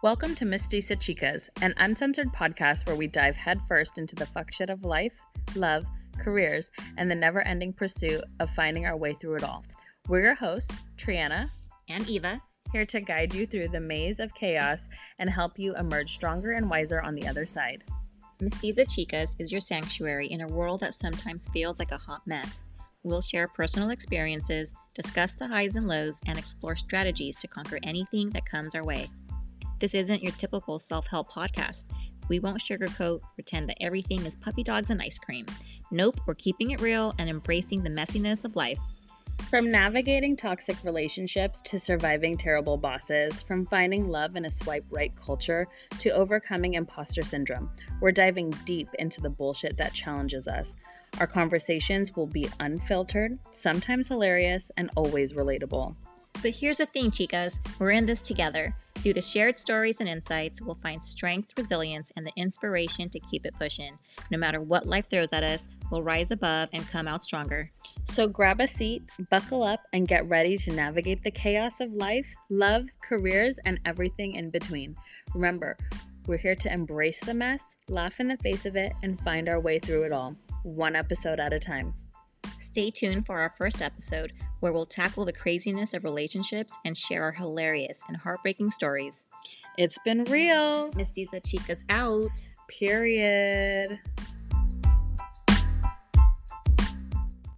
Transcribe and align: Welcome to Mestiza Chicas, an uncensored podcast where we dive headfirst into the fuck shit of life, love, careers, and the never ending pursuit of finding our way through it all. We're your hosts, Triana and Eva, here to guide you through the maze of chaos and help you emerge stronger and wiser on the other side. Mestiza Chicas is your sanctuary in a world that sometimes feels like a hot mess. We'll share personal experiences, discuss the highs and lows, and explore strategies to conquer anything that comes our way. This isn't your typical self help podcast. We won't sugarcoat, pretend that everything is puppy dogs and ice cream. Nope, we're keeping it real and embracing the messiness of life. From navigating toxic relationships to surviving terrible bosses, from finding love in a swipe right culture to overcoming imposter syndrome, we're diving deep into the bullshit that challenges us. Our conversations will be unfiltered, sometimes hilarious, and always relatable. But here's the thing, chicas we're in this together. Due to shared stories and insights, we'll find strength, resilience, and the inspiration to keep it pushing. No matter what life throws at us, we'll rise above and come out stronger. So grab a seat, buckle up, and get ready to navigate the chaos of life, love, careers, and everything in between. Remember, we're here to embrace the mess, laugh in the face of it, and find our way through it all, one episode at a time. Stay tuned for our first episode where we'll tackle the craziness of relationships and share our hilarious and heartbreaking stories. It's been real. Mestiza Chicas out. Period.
Welcome 0.00 0.36
to 0.36 0.44
Mestiza 0.44 0.96
Chicas, 0.96 1.48
an 1.60 1.74
uncensored 1.78 2.32
podcast 2.32 2.86
where 2.86 2.94
we 2.94 3.08
dive 3.08 3.36
headfirst 3.36 3.98
into 3.98 4.14
the 4.14 4.26
fuck 4.26 4.52
shit 4.52 4.70
of 4.70 4.84
life, 4.84 5.20
love, 5.56 5.84
careers, 6.16 6.70
and 6.96 7.10
the 7.10 7.16
never 7.16 7.42
ending 7.42 7.72
pursuit 7.72 8.22
of 8.38 8.48
finding 8.50 8.86
our 8.86 8.96
way 8.96 9.14
through 9.14 9.34
it 9.34 9.42
all. 9.42 9.64
We're 10.06 10.20
your 10.20 10.34
hosts, 10.36 10.72
Triana 10.96 11.50
and 11.88 12.08
Eva, 12.08 12.40
here 12.70 12.86
to 12.86 13.00
guide 13.00 13.34
you 13.34 13.44
through 13.44 13.70
the 13.70 13.80
maze 13.80 14.20
of 14.20 14.32
chaos 14.36 14.88
and 15.18 15.28
help 15.28 15.58
you 15.58 15.74
emerge 15.74 16.14
stronger 16.14 16.52
and 16.52 16.70
wiser 16.70 17.02
on 17.02 17.16
the 17.16 17.26
other 17.26 17.44
side. 17.44 17.82
Mestiza 18.40 18.86
Chicas 18.86 19.34
is 19.40 19.50
your 19.50 19.60
sanctuary 19.60 20.28
in 20.28 20.42
a 20.42 20.46
world 20.46 20.78
that 20.78 20.94
sometimes 20.94 21.48
feels 21.48 21.80
like 21.80 21.90
a 21.90 21.98
hot 21.98 22.24
mess. 22.24 22.62
We'll 23.02 23.20
share 23.20 23.48
personal 23.48 23.90
experiences, 23.90 24.72
discuss 24.94 25.32
the 25.32 25.48
highs 25.48 25.74
and 25.74 25.88
lows, 25.88 26.20
and 26.26 26.38
explore 26.38 26.76
strategies 26.76 27.34
to 27.34 27.48
conquer 27.48 27.80
anything 27.82 28.30
that 28.30 28.46
comes 28.46 28.76
our 28.76 28.84
way. 28.84 29.10
This 29.78 29.94
isn't 29.94 30.22
your 30.22 30.32
typical 30.32 30.78
self 30.78 31.06
help 31.06 31.30
podcast. 31.30 31.86
We 32.28 32.40
won't 32.40 32.60
sugarcoat, 32.60 33.20
pretend 33.34 33.68
that 33.68 33.82
everything 33.82 34.26
is 34.26 34.36
puppy 34.36 34.62
dogs 34.62 34.90
and 34.90 35.00
ice 35.00 35.18
cream. 35.18 35.46
Nope, 35.90 36.20
we're 36.26 36.34
keeping 36.34 36.72
it 36.72 36.80
real 36.80 37.14
and 37.18 37.30
embracing 37.30 37.82
the 37.82 37.90
messiness 37.90 38.44
of 38.44 38.56
life. 38.56 38.78
From 39.48 39.70
navigating 39.70 40.36
toxic 40.36 40.76
relationships 40.84 41.62
to 41.62 41.78
surviving 41.78 42.36
terrible 42.36 42.76
bosses, 42.76 43.40
from 43.40 43.64
finding 43.66 44.04
love 44.04 44.36
in 44.36 44.44
a 44.44 44.50
swipe 44.50 44.84
right 44.90 45.14
culture 45.16 45.66
to 46.00 46.10
overcoming 46.10 46.74
imposter 46.74 47.22
syndrome, 47.22 47.70
we're 48.02 48.12
diving 48.12 48.50
deep 48.66 48.88
into 48.98 49.22
the 49.22 49.30
bullshit 49.30 49.78
that 49.78 49.94
challenges 49.94 50.48
us. 50.48 50.76
Our 51.18 51.26
conversations 51.26 52.14
will 52.14 52.26
be 52.26 52.50
unfiltered, 52.60 53.38
sometimes 53.52 54.08
hilarious, 54.08 54.70
and 54.76 54.90
always 54.96 55.32
relatable. 55.32 55.96
But 56.42 56.50
here's 56.50 56.78
the 56.78 56.86
thing, 56.86 57.10
chicas 57.10 57.58
we're 57.78 57.92
in 57.92 58.04
this 58.04 58.20
together. 58.20 58.76
Due 59.02 59.14
to 59.14 59.20
shared 59.20 59.58
stories 59.58 60.00
and 60.00 60.08
insights, 60.08 60.60
we'll 60.60 60.74
find 60.74 61.00
strength, 61.02 61.50
resilience, 61.56 62.12
and 62.16 62.26
the 62.26 62.32
inspiration 62.36 63.08
to 63.08 63.20
keep 63.20 63.46
it 63.46 63.54
pushing. 63.54 63.96
No 64.30 64.38
matter 64.38 64.60
what 64.60 64.86
life 64.86 65.08
throws 65.08 65.32
at 65.32 65.44
us, 65.44 65.68
we'll 65.90 66.02
rise 66.02 66.32
above 66.32 66.68
and 66.72 66.88
come 66.88 67.06
out 67.06 67.22
stronger. 67.22 67.70
So 68.06 68.26
grab 68.26 68.60
a 68.60 68.66
seat, 68.66 69.04
buckle 69.30 69.62
up, 69.62 69.80
and 69.92 70.08
get 70.08 70.28
ready 70.28 70.56
to 70.58 70.72
navigate 70.72 71.22
the 71.22 71.30
chaos 71.30 71.80
of 71.80 71.92
life, 71.92 72.34
love, 72.50 72.86
careers, 73.02 73.58
and 73.64 73.78
everything 73.84 74.34
in 74.34 74.50
between. 74.50 74.96
Remember, 75.32 75.76
we're 76.26 76.36
here 76.36 76.56
to 76.56 76.72
embrace 76.72 77.20
the 77.20 77.34
mess, 77.34 77.62
laugh 77.88 78.18
in 78.18 78.28
the 78.28 78.36
face 78.38 78.66
of 78.66 78.76
it, 78.76 78.92
and 79.02 79.20
find 79.20 79.48
our 79.48 79.60
way 79.60 79.78
through 79.78 80.02
it 80.02 80.12
all, 80.12 80.34
one 80.64 80.96
episode 80.96 81.38
at 81.38 81.52
a 81.52 81.58
time. 81.58 81.94
Stay 82.58 82.90
tuned 82.90 83.24
for 83.24 83.38
our 83.38 83.54
first 83.56 83.80
episode 83.80 84.32
where 84.58 84.72
we'll 84.72 84.84
tackle 84.84 85.24
the 85.24 85.32
craziness 85.32 85.94
of 85.94 86.02
relationships 86.02 86.74
and 86.84 86.96
share 86.96 87.22
our 87.22 87.30
hilarious 87.30 88.00
and 88.08 88.16
heartbreaking 88.16 88.68
stories. 88.68 89.24
It's 89.78 89.96
been 90.04 90.24
real. 90.24 90.90
Mestiza 90.90 91.40
Chicas 91.40 91.84
out. 91.88 92.48
Period. 92.68 94.00